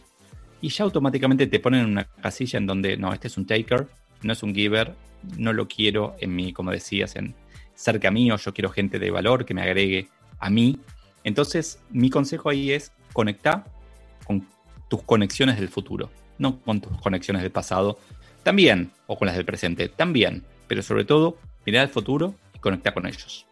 y 0.63 0.70
ya 0.70 0.86
automáticamente 0.86 1.46
te 1.48 1.60
ponen 1.60 1.82
en 1.82 1.88
una 1.88 2.05
casilla 2.05 2.58
en 2.58 2.65
donde, 2.65 2.96
no, 2.96 3.12
este 3.12 3.27
es 3.27 3.36
un 3.38 3.46
taker, 3.46 3.86
no 4.22 4.32
es 4.32 4.43
un 4.43 4.55
giver, 4.55 4.96
no 5.38 5.51
lo 5.51 5.67
quiero 5.67 6.15
en 6.22 6.34
mí, 6.34 6.53
como 6.53 6.72
decías, 6.72 7.17
en 7.17 7.36
cerca 7.75 8.10
mío, 8.12 8.38
yo 8.38 8.53
quiero 8.53 8.70
gente 8.70 8.98
de 8.98 9.12
valor 9.12 9.43
que 9.43 9.53
me 9.53 9.62
agregue 9.62 10.08
a 10.39 10.50
mí. 10.50 10.79
Entonces, 11.25 11.82
mi 11.89 12.10
consejo 12.10 12.50
ahí 12.50 12.72
es 12.72 12.93
conectar 13.12 13.65
con 14.24 14.48
tus 14.88 15.03
conexiones 15.03 15.60
del 15.60 15.67
futuro, 15.67 16.10
no 16.38 16.62
con 16.62 16.79
tus 16.79 16.98
conexiones 17.01 17.41
del 17.41 17.51
pasado, 17.51 18.00
también, 18.43 18.89
o 19.08 19.17
con 19.17 19.25
las 19.25 19.36
del 19.36 19.43
presente, 19.43 19.89
también, 19.89 20.46
pero 20.70 20.82
sobre 20.82 21.03
todo, 21.03 21.38
mirar 21.65 21.82
al 21.82 21.89
futuro 21.89 22.36
y 22.55 22.60
conectar 22.60 22.93
con 22.93 23.05
ellos. 23.05 23.46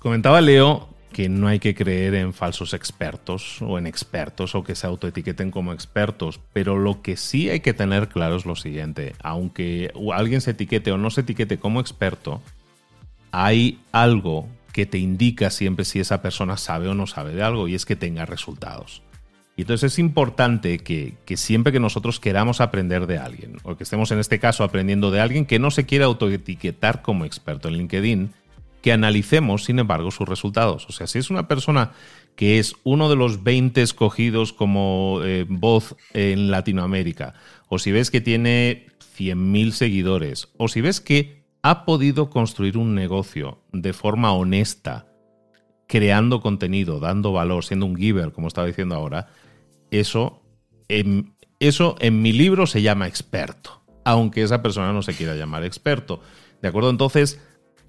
Comentaba 0.00 0.40
Leo 0.40 0.95
que 1.16 1.30
no 1.30 1.48
hay 1.48 1.60
que 1.60 1.74
creer 1.74 2.14
en 2.14 2.34
falsos 2.34 2.74
expertos 2.74 3.62
o 3.62 3.78
en 3.78 3.86
expertos 3.86 4.54
o 4.54 4.62
que 4.62 4.74
se 4.74 4.86
autoetiqueten 4.86 5.50
como 5.50 5.72
expertos, 5.72 6.40
pero 6.52 6.76
lo 6.76 7.00
que 7.00 7.16
sí 7.16 7.48
hay 7.48 7.60
que 7.60 7.72
tener 7.72 8.08
claro 8.08 8.36
es 8.36 8.44
lo 8.44 8.54
siguiente, 8.54 9.14
aunque 9.22 9.90
alguien 10.12 10.42
se 10.42 10.50
etiquete 10.50 10.92
o 10.92 10.98
no 10.98 11.08
se 11.08 11.22
etiquete 11.22 11.56
como 11.56 11.80
experto, 11.80 12.42
hay 13.30 13.80
algo 13.92 14.46
que 14.74 14.84
te 14.84 14.98
indica 14.98 15.48
siempre 15.48 15.86
si 15.86 16.00
esa 16.00 16.20
persona 16.20 16.58
sabe 16.58 16.86
o 16.88 16.94
no 16.94 17.06
sabe 17.06 17.34
de 17.34 17.42
algo 17.42 17.66
y 17.66 17.74
es 17.74 17.86
que 17.86 17.96
tenga 17.96 18.26
resultados. 18.26 19.00
Y 19.56 19.62
entonces 19.62 19.94
es 19.94 19.98
importante 19.98 20.80
que, 20.80 21.14
que, 21.24 21.38
siempre 21.38 21.72
que 21.72 21.80
nosotros 21.80 22.20
queramos 22.20 22.60
aprender 22.60 23.06
de 23.06 23.16
alguien, 23.16 23.56
o 23.62 23.74
que 23.74 23.84
estemos 23.84 24.10
en 24.10 24.18
este 24.18 24.38
caso 24.38 24.64
aprendiendo 24.64 25.10
de 25.10 25.22
alguien 25.22 25.46
que 25.46 25.58
no 25.58 25.70
se 25.70 25.86
quiera 25.86 26.04
autoetiquetar 26.04 27.00
como 27.00 27.24
experto 27.24 27.68
en 27.68 27.78
LinkedIn, 27.78 28.34
que 28.86 28.92
analicemos, 28.92 29.64
sin 29.64 29.80
embargo, 29.80 30.12
sus 30.12 30.28
resultados. 30.28 30.86
O 30.88 30.92
sea, 30.92 31.08
si 31.08 31.18
es 31.18 31.28
una 31.28 31.48
persona 31.48 31.90
que 32.36 32.60
es 32.60 32.76
uno 32.84 33.10
de 33.10 33.16
los 33.16 33.42
20 33.42 33.82
escogidos 33.82 34.52
como 34.52 35.22
eh, 35.24 35.44
voz 35.48 35.96
en 36.14 36.52
Latinoamérica, 36.52 37.34
o 37.66 37.80
si 37.80 37.90
ves 37.90 38.12
que 38.12 38.20
tiene 38.20 38.86
100.000 39.18 39.72
seguidores, 39.72 40.50
o 40.56 40.68
si 40.68 40.82
ves 40.82 41.00
que 41.00 41.42
ha 41.62 41.84
podido 41.84 42.30
construir 42.30 42.78
un 42.78 42.94
negocio 42.94 43.58
de 43.72 43.92
forma 43.92 44.32
honesta, 44.32 45.08
creando 45.88 46.40
contenido, 46.40 47.00
dando 47.00 47.32
valor, 47.32 47.64
siendo 47.64 47.86
un 47.86 47.96
giver, 47.96 48.30
como 48.30 48.46
estaba 48.46 48.68
diciendo 48.68 48.94
ahora, 48.94 49.26
eso 49.90 50.42
eso 51.58 51.96
en 51.98 52.22
mi 52.22 52.30
libro 52.30 52.68
se 52.68 52.82
llama 52.82 53.08
experto, 53.08 53.82
aunque 54.04 54.44
esa 54.44 54.62
persona 54.62 54.92
no 54.92 55.02
se 55.02 55.14
quiera 55.14 55.34
llamar 55.34 55.64
experto. 55.64 56.20
¿De 56.62 56.68
acuerdo? 56.68 56.90
Entonces, 56.90 57.40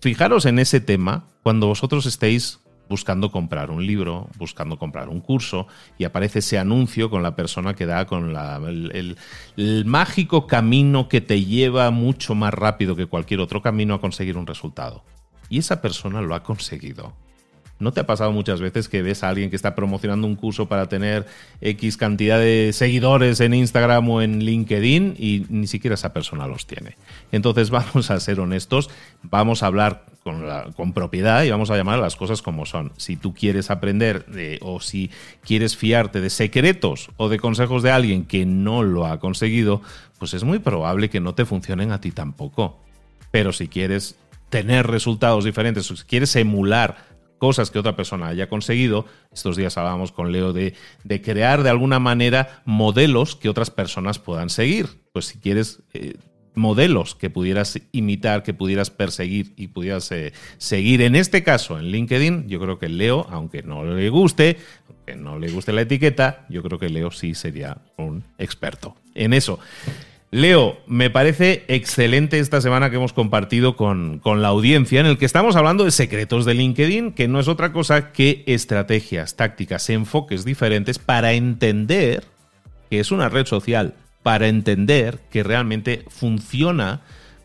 Fijaros 0.08 0.46
en 0.46 0.58
ese 0.58 0.80
tema 0.80 1.26
cuando 1.44 1.68
vosotros 1.68 2.06
estéis 2.06 2.62
buscando 2.88 3.30
comprar 3.30 3.72
un 3.72 3.86
libro, 3.86 4.30
buscando 4.38 4.80
comprar 4.80 5.10
un 5.10 5.20
curso, 5.20 5.68
y 5.98 6.06
aparece 6.06 6.40
ese 6.40 6.58
anuncio 6.58 7.10
con 7.10 7.24
la 7.24 7.36
persona 7.36 7.74
que 7.74 7.86
da 7.86 8.06
con 8.06 8.34
el, 8.34 9.18
el, 9.58 9.86
mágico 9.86 10.48
camino 10.48 11.10
que 11.10 11.20
te 11.20 11.44
lleva 11.44 11.92
mucho 11.92 12.36
más 12.36 12.54
rápido 12.54 12.96
que 12.96 13.08
cualquier 13.08 13.42
otro 13.42 13.62
camino 13.62 13.96
a 13.96 14.00
conseguir 14.00 14.38
un 14.38 14.48
resultado. 14.48 15.04
Y 15.50 15.58
esa 15.58 15.82
persona 15.82 16.22
lo 16.22 16.36
ha 16.36 16.42
conseguido. 16.42 17.14
¿No 17.80 17.92
te 17.92 18.00
ha 18.00 18.06
pasado 18.06 18.32
muchas 18.32 18.60
veces 18.60 18.90
que 18.90 19.02
ves 19.02 19.24
a 19.24 19.30
alguien 19.30 19.50
que 19.50 19.56
está 19.56 19.76
promocionando 19.76 20.26
un 20.26 20.36
curso 20.36 20.68
para 20.68 20.90
tener 20.90 21.28
X 21.62 21.98
cantidad 21.98 22.40
de 22.40 22.72
seguidores 22.74 23.40
en 23.40 23.54
Instagram 23.54 24.10
o 24.10 24.22
en 24.22 24.44
LinkedIn 24.44 25.16
y 25.18 25.46
ni 25.50 25.68
siquiera 25.68 25.94
esa 25.94 26.14
persona 26.14 26.48
los 26.48 26.66
tiene? 26.66 26.98
Entonces 27.32 27.70
vamos 27.72 28.10
a 28.10 28.20
ser 28.20 28.40
honestos, 28.40 28.90
vamos 29.22 29.62
a 29.62 29.68
hablar 29.68 30.06
con, 30.76 30.94
propiedad 30.94 31.44
y 31.44 31.52
vamos 31.52 31.70
a 31.70 31.78
llamar 31.78 32.00
a 32.00 32.02
las 32.02 32.16
cosas 32.16 32.42
como 32.42 32.66
son. 32.66 32.92
Si 32.98 33.16
tú 33.16 33.34
quieres 33.34 33.70
aprender 33.72 34.26
o 34.62 34.82
si 34.82 35.10
quieres 35.46 35.78
fiarte 35.78 36.20
de 36.20 36.30
secretos 36.30 37.10
o 37.18 37.30
de 37.30 37.40
consejos 37.40 37.84
de 37.84 37.92
alguien 37.92 38.26
que 38.26 38.46
no 38.46 38.84
lo 38.84 39.06
ha 39.06 39.20
conseguido, 39.20 39.82
pues 40.20 40.34
es 40.34 40.44
muy 40.44 40.60
probable 40.60 41.10
que 41.10 41.20
no 41.20 41.36
te 41.36 41.46
funcionen 41.46 41.92
a 41.92 42.02
ti 42.02 42.12
tampoco. 42.12 42.80
Pero 43.32 43.54
si 43.54 43.68
quieres 43.68 44.16
tener 44.50 44.88
resultados 44.88 45.46
diferentes, 45.46 45.86
si 45.86 45.96
quieres 46.06 46.36
emular 46.36 47.17
cosas 47.38 47.72
que 47.72 47.80
otra 47.80 47.96
persona 47.96 48.28
haya 48.28 48.50
conseguido. 48.50 49.06
Estos 49.32 49.56
días 49.56 49.78
hablábamos 49.78 50.12
con 50.12 50.32
Leo 50.32 50.54
de, 50.54 50.74
crear 51.24 51.64
de 51.64 51.70
alguna 51.70 52.00
manera 52.00 52.62
modelos 52.66 53.36
que 53.36 53.50
otras 53.50 53.72
personas 53.72 54.20
puedan 54.20 54.50
seguir. 54.50 54.88
Pues 55.14 55.26
si 55.26 55.40
quieres 55.40 55.84
eh, 55.94 56.16
modelos 56.58 57.16
que 57.16 57.30
pudieras 57.30 57.80
imitar, 57.92 58.44
que 58.44 58.54
pudieras 58.54 58.90
perseguir 58.90 59.54
y 59.56 59.68
pudieras 59.68 60.12
eh, 60.12 60.34
seguir, 60.58 61.02
en 61.02 61.16
este 61.16 61.44
caso 61.44 61.80
en 61.80 61.86
LinkedIn, 61.86 62.48
yo 62.48 62.60
creo 62.60 62.80
que 62.80 62.90
Leo, 62.90 63.28
aunque 63.30 63.64
no 63.64 63.84
le 63.86 64.10
guste, 64.10 64.58
aunque 64.90 65.16
no 65.16 65.40
le 65.40 65.50
guste 65.50 65.72
la 65.72 65.82
etiqueta, 65.82 66.46
yo 66.50 66.64
creo 66.64 66.80
que 66.80 66.90
Leo 66.90 67.12
sí 67.12 67.34
sería 67.36 67.78
un 67.98 68.24
experto 68.38 68.96
en 69.16 69.34
eso. 69.34 69.60
Leo, 70.30 70.78
me 70.88 71.10
parece 71.10 71.64
excelente 71.70 72.40
esta 72.40 72.60
semana 72.60 72.90
que 72.90 72.98
hemos 72.98 73.14
compartido 73.14 73.78
con, 73.78 74.22
la 74.26 74.50
audiencia, 74.50 75.00
en 75.00 75.06
el 75.06 75.18
que 75.18 75.26
estamos 75.26 75.56
hablando 75.56 75.86
de 75.86 75.92
secretos 75.92 76.44
de 76.44 76.54
LinkedIn, 76.54 77.14
que 77.14 77.30
no 77.30 77.40
es 77.40 77.48
otra 77.48 77.72
cosa 77.72 78.12
que 78.12 78.44
estrategias, 78.46 79.38
tácticas, 79.38 79.90
enfoques 79.90 80.44
diferentes 80.44 81.00
para 81.00 81.32
entender 81.32 82.26
que 82.90 83.00
es 83.00 83.12
una 83.12 83.30
red 83.30 83.46
social, 83.46 83.94
para 84.22 84.50
entender 84.50 85.20
que 85.32 85.44
realmente 85.44 86.04
funciona 86.10 87.00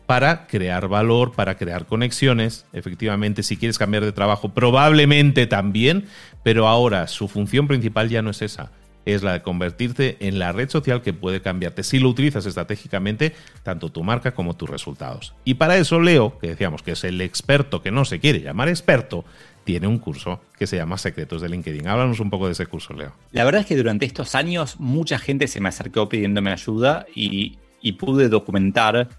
para 0.05 0.45
crear 0.47 0.89
valor, 0.89 1.31
para 1.31 1.55
crear 1.55 1.85
conexiones. 1.85 2.65
Efectivamente, 2.73 3.43
si 3.43 3.55
quieres 3.55 3.77
cambiar 3.77 4.03
de 4.03 4.11
trabajo, 4.11 4.49
probablemente 4.49 5.47
también, 5.47 6.07
pero 6.43 6.67
ahora 6.67 7.07
su 7.07 7.29
función 7.29 7.69
principal 7.69 8.09
ya 8.09 8.21
no 8.21 8.31
es 8.31 8.41
esa 8.41 8.71
es 9.05 9.23
la 9.23 9.33
de 9.33 9.41
convertirte 9.41 10.17
en 10.19 10.39
la 10.39 10.51
red 10.51 10.69
social 10.69 11.01
que 11.01 11.13
puede 11.13 11.41
cambiarte 11.41 11.83
si 11.83 11.99
lo 11.99 12.09
utilizas 12.09 12.45
estratégicamente 12.45 13.33
tanto 13.63 13.89
tu 13.89 14.03
marca 14.03 14.33
como 14.33 14.55
tus 14.55 14.69
resultados. 14.69 15.33
Y 15.43 15.55
para 15.55 15.77
eso 15.77 15.99
Leo, 15.99 16.37
que 16.39 16.47
decíamos 16.47 16.83
que 16.83 16.91
es 16.91 17.03
el 17.03 17.21
experto 17.21 17.81
que 17.81 17.91
no 17.91 18.05
se 18.05 18.19
quiere 18.19 18.41
llamar 18.41 18.69
experto, 18.69 19.25
tiene 19.63 19.87
un 19.87 19.97
curso 19.97 20.41
que 20.57 20.67
se 20.67 20.75
llama 20.75 20.97
Secretos 20.97 21.41
de 21.41 21.49
LinkedIn. 21.49 21.87
Háblanos 21.87 22.19
un 22.19 22.29
poco 22.29 22.47
de 22.47 22.53
ese 22.53 22.65
curso, 22.65 22.93
Leo. 22.93 23.13
La 23.31 23.43
verdad 23.45 23.61
es 23.61 23.67
que 23.67 23.77
durante 23.77 24.05
estos 24.05 24.35
años 24.35 24.79
mucha 24.79 25.17
gente 25.17 25.47
se 25.47 25.61
me 25.61 25.69
acercó 25.69 26.09
pidiéndome 26.09 26.51
ayuda 26.51 27.05
y, 27.15 27.57
pude 27.99 28.29
documentar 28.29 29.09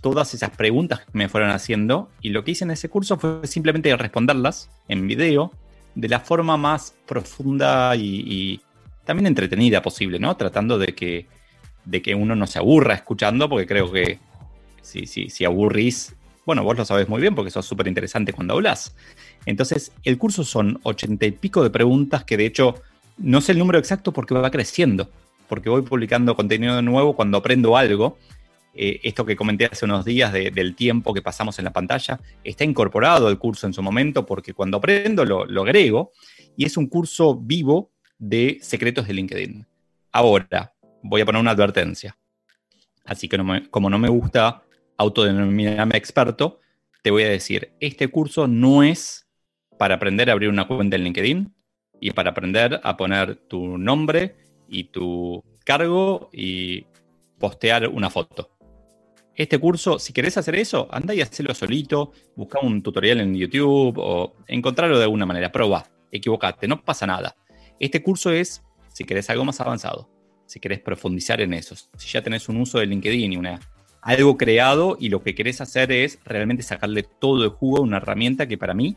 todas 0.00 0.34
esas 0.34 0.50
preguntas 0.50 1.00
que 1.00 1.10
me 1.12 1.28
fueron 1.28 1.50
haciendo 1.50 2.08
y 2.20 2.30
lo 2.30 2.44
que 2.44 2.52
hice 2.52 2.64
en 2.64 2.70
ese 2.70 2.88
curso 2.88 3.18
fue 3.18 3.46
simplemente 3.46 3.94
responderlas 3.96 4.70
en 4.88 5.06
video 5.06 5.52
de 5.94 6.08
la 6.08 6.20
forma 6.20 6.56
más 6.56 6.94
profunda 7.06 7.94
y, 7.96 8.60
también 9.04 9.26
entretenida 9.26 9.82
posible, 9.82 10.18
¿no? 10.18 10.36
Tratando 10.36 10.78
de 10.78 10.94
que, 10.94 11.26
de 11.84 12.02
que 12.02 12.14
uno 12.14 12.34
no 12.34 12.46
se 12.46 12.58
aburra 12.58 12.94
escuchando, 12.94 13.48
porque 13.48 13.66
creo 13.66 13.90
que 13.92 14.18
si, 14.82 15.06
si, 15.06 15.30
si 15.30 15.44
aburrís, 15.44 16.14
bueno, 16.46 16.62
vos 16.62 16.76
lo 16.76 16.84
sabés 16.84 17.08
muy 17.08 17.20
bien 17.20 17.34
porque 17.34 17.50
sos 17.50 17.66
súper 17.66 17.86
interesante 17.86 18.32
cuando 18.32 18.54
hablas. 18.54 18.94
Entonces, 19.46 19.92
el 20.04 20.18
curso 20.18 20.44
son 20.44 20.80
ochenta 20.82 21.26
y 21.26 21.32
pico 21.32 21.62
de 21.62 21.70
preguntas 21.70 22.24
que 22.24 22.36
de 22.36 22.46
hecho 22.46 22.82
no 23.16 23.40
sé 23.40 23.52
el 23.52 23.58
número 23.58 23.78
exacto 23.78 24.12
porque 24.12 24.34
va 24.34 24.50
creciendo, 24.50 25.08
porque 25.48 25.68
voy 25.68 25.82
publicando 25.82 26.34
contenido 26.34 26.82
nuevo 26.82 27.14
cuando 27.14 27.38
aprendo 27.38 27.76
algo 27.76 28.18
eh, 28.76 29.00
esto 29.04 29.24
que 29.24 29.36
comenté 29.36 29.66
hace 29.66 29.84
unos 29.84 30.04
días 30.04 30.32
del 30.32 30.74
tiempo 30.74 31.14
que 31.14 31.22
pasamos 31.22 31.58
en 31.60 31.64
la 31.64 31.72
pantalla, 31.72 32.18
está 32.42 32.64
incorporado 32.64 33.28
al 33.28 33.38
curso 33.38 33.68
en 33.68 33.72
su 33.72 33.82
momento 33.82 34.26
porque 34.26 34.52
cuando 34.52 34.78
aprendo 34.78 35.24
lo, 35.24 35.46
lo 35.46 35.62
agrego 35.62 36.10
y 36.56 36.64
es 36.64 36.76
un 36.76 36.88
curso 36.88 37.36
vivo 37.36 37.92
de 38.18 38.58
secretos 38.62 39.06
de 39.06 39.14
LinkedIn. 39.14 39.66
Ahora, 40.12 40.74
voy 41.02 41.20
a 41.20 41.26
poner 41.26 41.40
una 41.40 41.50
advertencia. 41.50 42.16
Así 43.04 43.28
que 43.28 43.38
como 43.70 43.90
no 43.90 43.98
me 43.98 44.08
gusta 44.08 44.62
autodenominarme 44.96 45.96
experto, 45.96 46.60
te 47.02 47.10
voy 47.10 47.24
a 47.24 47.28
decir, 47.28 47.72
este 47.80 48.08
curso 48.08 48.46
no 48.46 48.82
es 48.82 49.28
para 49.78 49.96
aprender 49.96 50.30
a 50.30 50.32
abrir 50.32 50.48
una 50.48 50.66
cuenta 50.66 50.96
en 50.96 51.04
LinkedIn 51.04 51.54
y 52.00 52.10
para 52.12 52.30
aprender 52.30 52.80
a 52.82 52.96
poner 52.96 53.36
tu 53.36 53.76
nombre 53.76 54.36
y 54.68 54.84
tu 54.84 55.42
cargo 55.64 56.30
y 56.32 56.86
postear 57.38 57.88
una 57.88 58.08
foto. 58.08 58.50
Este 59.34 59.58
curso, 59.58 59.98
si 59.98 60.12
querés 60.12 60.36
hacer 60.38 60.54
eso, 60.54 60.88
anda 60.90 61.12
y 61.12 61.20
hacelo 61.20 61.54
solito, 61.54 62.12
busca 62.36 62.60
un 62.60 62.82
tutorial 62.82 63.20
en 63.20 63.34
YouTube 63.34 63.98
o 63.98 64.36
encontrarlo 64.46 64.96
de 64.96 65.04
alguna 65.04 65.26
manera. 65.26 65.50
Proba, 65.50 65.84
equivocate, 66.10 66.68
no 66.68 66.82
pasa 66.82 67.06
nada. 67.06 67.34
Este 67.84 68.02
curso 68.02 68.30
es 68.30 68.62
si 68.94 69.04
querés 69.04 69.28
algo 69.28 69.44
más 69.44 69.60
avanzado, 69.60 70.08
si 70.46 70.58
querés 70.58 70.80
profundizar 70.80 71.42
en 71.42 71.52
eso, 71.52 71.76
si 71.98 72.08
ya 72.08 72.22
tenés 72.22 72.48
un 72.48 72.56
uso 72.56 72.78
de 72.78 72.86
LinkedIn 72.86 73.34
y 73.34 73.36
una, 73.36 73.60
algo 74.00 74.38
creado 74.38 74.96
y 74.98 75.10
lo 75.10 75.22
que 75.22 75.34
querés 75.34 75.60
hacer 75.60 75.92
es 75.92 76.18
realmente 76.24 76.62
sacarle 76.62 77.02
todo 77.02 77.44
el 77.44 77.50
jugo 77.50 77.76
a 77.76 77.80
una 77.82 77.98
herramienta 77.98 78.48
que 78.48 78.56
para 78.56 78.72
mí, 78.72 78.96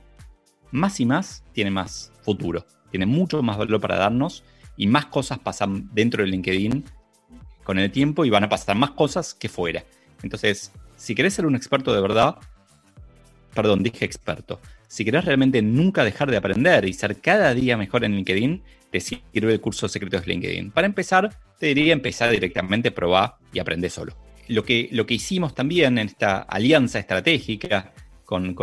más 0.71 1.01
y 1.01 1.05
más, 1.05 1.43
tiene 1.51 1.69
más 1.69 2.13
futuro, 2.21 2.65
tiene 2.89 3.05
mucho 3.05 3.43
más 3.43 3.57
valor 3.57 3.81
para 3.81 3.97
darnos 3.97 4.45
y 4.77 4.87
más 4.87 5.07
cosas 5.07 5.39
pasan 5.39 5.89
dentro 5.93 6.23
de 6.23 6.29
LinkedIn 6.29 6.85
con 7.65 7.79
el 7.79 7.91
tiempo 7.91 8.23
y 8.23 8.29
van 8.29 8.45
a 8.45 8.49
pasar 8.49 8.77
más 8.77 8.91
cosas 8.91 9.33
que 9.33 9.49
fuera. 9.49 9.83
Entonces, 10.23 10.71
si 10.95 11.13
querés 11.13 11.33
ser 11.33 11.45
un 11.45 11.57
experto 11.57 11.93
de 11.93 11.99
verdad, 11.99 12.37
perdón, 13.53 13.83
dije 13.83 14.05
experto, 14.05 14.61
si 14.87 15.05
querés 15.05 15.25
realmente 15.25 15.61
nunca 15.61 16.03
dejar 16.03 16.31
de 16.31 16.37
aprender 16.37 16.85
y 16.85 16.93
ser 16.93 17.19
cada 17.19 17.53
día 17.53 17.77
mejor 17.77 18.03
en 18.03 18.15
LinkedIn, 18.15 18.63
te 18.91 18.99
sirve 18.99 19.53
el 19.53 19.61
curso 19.61 19.87
Secretos 19.87 20.25
de 20.25 20.33
LinkedIn. 20.33 20.71
Para 20.71 20.87
empezar, 20.87 21.29
te 21.59 21.67
diría 21.67 21.93
empezar 21.93 22.31
directamente, 22.31 22.91
probar 22.91 23.35
y 23.51 23.59
aprender 23.59 23.91
solo. 23.91 24.15
Lo 24.47 24.63
que, 24.63 24.87
lo 24.91 25.05
que 25.05 25.15
hicimos 25.15 25.53
también 25.53 25.97
en 25.97 26.07
esta 26.07 26.39
alianza 26.39 26.99
estratégica 26.99 27.93
con, 28.23 28.55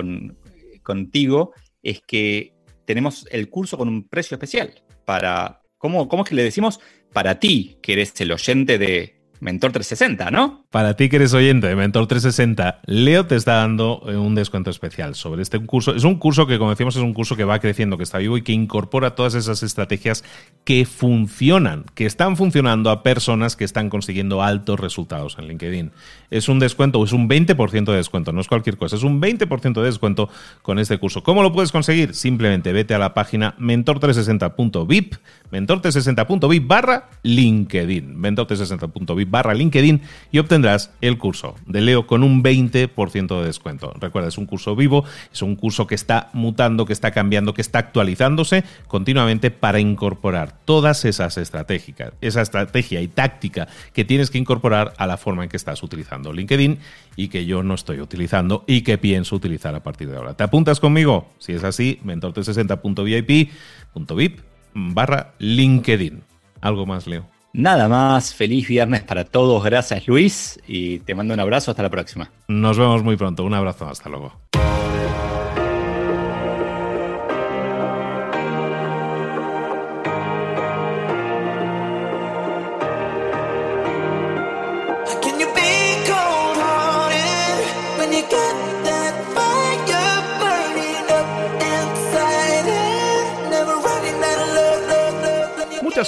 contigo 0.83 1.53
es 1.83 2.01
que 2.07 2.55
tenemos 2.87 3.27
el 3.31 3.51
curso 3.51 3.77
con 3.77 3.89
un 3.89 4.09
precio 4.09 4.37
especial 4.37 4.83
para, 5.05 5.61
¿cómo, 5.77 6.09
¿cómo 6.09 6.23
es 6.23 6.29
que 6.31 6.35
le 6.35 6.43
decimos? 6.43 6.81
Para 7.13 7.39
ti, 7.39 7.77
que 7.83 7.93
eres 7.93 8.19
el 8.21 8.33
oyente 8.33 8.79
de, 8.79 9.15
Mentor 9.45 9.73
360, 9.73 10.31
¿no? 10.31 10.64
Para 10.75 10.97
ti 10.97 11.09
que 11.09 11.15
eres 11.15 11.33
oyente 11.35 11.69
de 11.69 11.77
Mentor 11.77 12.09
360, 12.09 12.81
Leo 12.87 13.27
te 13.27 13.37
está 13.37 13.55
dando 13.59 14.03
eh, 14.09 14.17
un 14.17 14.35
descuento 14.35 14.71
especial 14.71 15.15
sobre 15.15 15.41
este 15.43 15.61
curso. 15.61 15.95
Es 15.95 16.03
un 16.03 16.17
curso 16.17 16.49
que, 16.49 16.59
como 16.59 16.71
decimos, 16.71 16.97
es 16.97 17.03
un 17.03 17.15
curso 17.15 17.37
que 17.37 17.45
va 17.45 17.61
creciendo, 17.61 17.97
que 17.97 18.03
está 18.03 18.19
vivo 18.19 18.37
y 18.37 18.43
que 18.43 18.51
incorpora 18.51 19.15
todas 19.15 19.37
esas 19.37 19.63
estrategias 19.63 20.25
que 20.65 20.85
funcionan, 20.85 21.85
que 21.95 22.07
están 22.07 22.37
funcionando 22.37 22.91
a 22.91 23.05
personas 23.05 23.55
que 23.55 23.63
están 23.63 23.89
consiguiendo 23.89 24.43
altos 24.43 24.81
resultados 24.81 25.37
en 25.39 25.47
LinkedIn. 25.47 25.93
Es 26.33 26.49
un 26.49 26.59
descuento, 26.59 27.05
es 27.05 27.13
un 27.13 27.29
20% 27.29 27.85
de 27.85 27.97
descuento, 27.97 28.33
no 28.33 28.41
es 28.41 28.49
cualquier 28.49 28.77
cosa, 28.77 28.97
es 28.97 29.05
un 29.05 29.23
20% 29.23 29.75
de 29.75 29.85
descuento 29.85 30.29
con 30.63 30.81
este 30.81 30.99
curso. 30.99 31.23
¿Cómo 31.23 31.45
lo 31.45 31.53
puedes 31.53 31.71
conseguir? 31.71 32.17
Simplemente 32.17 32.73
vete 32.73 32.95
a 32.95 32.99
la 32.99 33.15
página 33.15 33.57
mentor360.vip, 33.59 35.15
mentor360.vip 35.53 36.67
barra 36.67 37.11
LinkedIn, 37.23 38.17
mentor360.vip 38.17 39.31
barra 39.31 39.55
LinkedIn 39.55 40.03
y 40.33 40.41
obtendrás 40.41 40.64
el 41.01 41.19
curso 41.19 41.57
de 41.67 41.81
Leo 41.81 42.07
con 42.07 42.23
un 42.23 42.43
20% 42.43 43.41
de 43.41 43.47
descuento. 43.47 43.93
Recuerda, 44.01 44.29
es 44.29 44.39
un 44.39 44.47
curso 44.47 44.77
vivo, 44.77 45.05
es 45.33 45.43
un 45.43 45.57
curso 45.57 45.87
que 45.87 45.95
está 45.95 46.31
mutando, 46.33 46.87
que 46.87 46.93
está 46.93 47.11
cambiando, 47.11 47.55
que 47.55 47.63
está 47.63 47.81
actualizándose 47.81 48.65
continuamente 48.87 49.51
para 49.51 49.81
incorporar 49.81 50.57
todas 50.65 51.05
esas 51.05 51.39
estratégicas, 51.39 52.13
esa 52.21 52.43
estrategia 52.43 53.01
y 53.01 53.09
táctica 53.09 53.69
que 53.93 54.05
tienes 54.05 54.31
que 54.31 54.39
incorporar 54.39 54.95
a 54.97 55.07
la 55.07 55.17
forma 55.17 55.45
en 55.45 55.51
que 55.51 55.57
estás 55.57 55.83
utilizando 55.83 56.33
LinkedIn 56.33 56.79
y 57.17 57.29
que 57.29 57.47
yo 57.47 57.63
no 57.63 57.75
estoy 57.75 58.01
utilizando 58.01 58.65
y 58.67 58.83
que 58.83 58.99
pienso 58.99 59.37
utilizar 59.37 59.75
a 59.75 59.83
partir 59.83 60.11
de 60.11 60.17
ahora. 60.17 60.35
¿Te 60.35 60.45
apuntas 60.45 60.81
conmigo? 60.81 61.33
Si 61.39 61.53
es 61.53 61.65
así, 61.65 62.01
mentor360.vip.vip 62.05 64.41
barra 64.75 65.35
LinkedIn. 65.39 66.23
¿Algo 66.61 66.87
más, 66.87 67.07
Leo? 67.07 67.34
Nada 67.55 67.89
más, 67.89 68.35
feliz 68.35 68.67
viernes 68.67 69.05
para 69.05 69.25
todos, 69.25 69.63
gracias 69.63 70.09
Luis 70.09 70.61
y 70.67 70.99
te 70.99 71.15
mando 71.15 71.35
un 71.35 71.39
abrazo, 71.39 71.71
hasta 71.71 71.85
la 71.85 71.89
próxima. 71.89 72.33
Nos 72.49 72.77
vemos 72.77 73.05
muy 73.05 73.17
pronto, 73.17 73.45
un 73.45 73.55
abrazo, 73.55 73.87
hasta 73.89 74.11
luego. 74.11 74.33